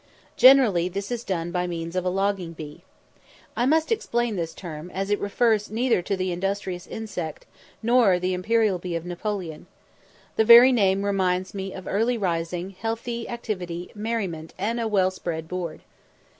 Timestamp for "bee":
2.53-2.81, 8.79-8.95